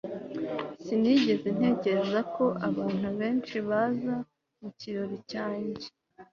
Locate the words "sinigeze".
0.83-1.47